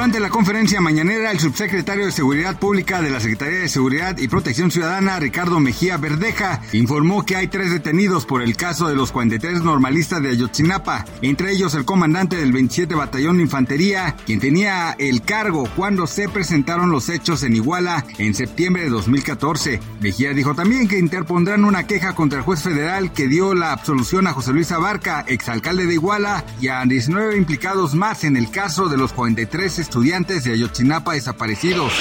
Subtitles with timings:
[0.00, 4.28] Durante la conferencia mañanera, el subsecretario de Seguridad Pública de la Secretaría de Seguridad y
[4.28, 9.12] Protección Ciudadana, Ricardo Mejía Verdeja, informó que hay tres detenidos por el caso de los
[9.12, 14.92] 43 normalistas de Ayotzinapa, entre ellos el comandante del 27 Batallón de Infantería, quien tenía
[14.98, 19.80] el cargo cuando se presentaron los hechos en Iguala en septiembre de 2014.
[20.00, 24.26] Mejía dijo también que interpondrán una queja contra el juez federal que dio la absolución
[24.26, 28.88] a José Luis Abarca, exalcalde de Iguala, y a 19 implicados más en el caso
[28.88, 31.92] de los 43 estudiantes de Ayotzinapa desaparecidos.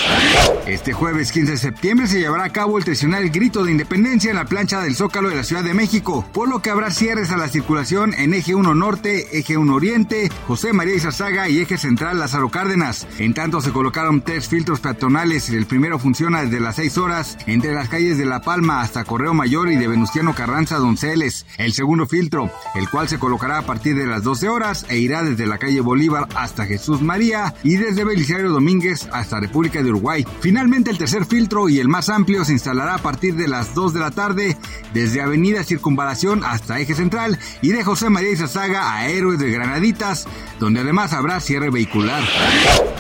[0.68, 4.36] Este jueves 15 de septiembre se llevará a cabo el tradicional grito de independencia en
[4.36, 7.38] la plancha del Zócalo de la Ciudad de México, por lo que habrá cierres a
[7.38, 12.20] la circulación en Eje 1 Norte, Eje 1 Oriente, José María Izazaga y Eje Central
[12.20, 13.08] Lázaro Cárdenas.
[13.17, 15.50] En tanto se colocaron tres filtros peatonales.
[15.50, 19.34] El primero funciona desde las 6 horas entre las calles de La Palma hasta Correo
[19.34, 21.48] Mayor y de Venustiano Carranza Donceles.
[21.58, 25.23] El segundo filtro, el cual se colocará a partir de las 12 horas e irá
[25.23, 30.25] desde la calle Bolívar hasta Jesús María y desde Belisario Domínguez hasta República de Uruguay.
[30.39, 33.94] Finalmente el tercer filtro y el más amplio se instalará a partir de las 2
[33.94, 34.58] de la tarde
[34.94, 40.27] desde Avenida Circunvalación hasta Eje Central y de José María Izazaga a Héroes de Granaditas,
[40.59, 42.23] donde además habrá cierre vehicular.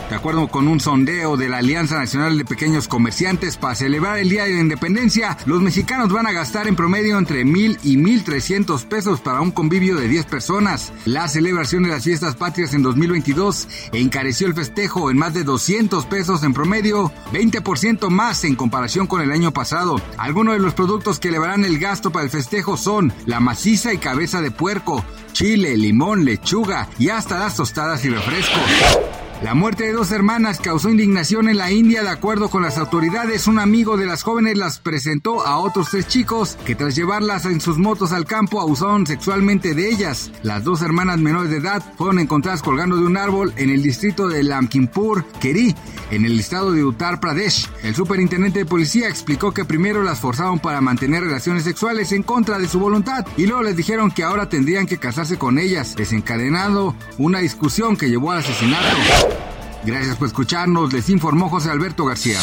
[0.09, 4.29] De acuerdo con un sondeo de la Alianza Nacional de Pequeños Comerciantes para celebrar el
[4.29, 8.23] Día de la Independencia, los mexicanos van a gastar en promedio entre mil y mil
[8.23, 10.91] trescientos pesos para un convivio de 10 personas.
[11.05, 16.05] La celebración de las fiestas patrias en 2022 encareció el festejo en más de 200
[16.05, 19.99] pesos en promedio, 20% más en comparación con el año pasado.
[20.15, 23.97] Algunos de los productos que elevarán el gasto para el festejo son la maciza y
[23.97, 25.03] cabeza de puerco,
[25.33, 29.18] chile, limón, lechuga y hasta las tostadas y refrescos.
[29.41, 32.03] La muerte de dos hermanas causó indignación en la India.
[32.03, 36.09] De acuerdo con las autoridades, un amigo de las jóvenes las presentó a otros tres
[36.09, 40.29] chicos que tras llevarlas en sus motos al campo abusaron sexualmente de ellas.
[40.43, 44.27] Las dos hermanas menores de edad fueron encontradas colgando de un árbol en el distrito
[44.27, 45.73] de Lamkimpur, Keri,
[46.11, 47.67] en el estado de Uttar Pradesh.
[47.83, 52.57] El superintendente de policía explicó que primero las forzaron para mantener relaciones sexuales en contra
[52.57, 56.95] de su voluntad y luego les dijeron que ahora tendrían que casarse con ellas, desencadenando
[57.17, 58.97] una discusión que llevó al asesinato.
[59.85, 62.39] Gracias por escucharnos, les informó José Alberto García.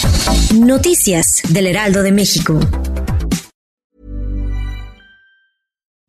[0.54, 2.58] Noticias del Heraldo de México.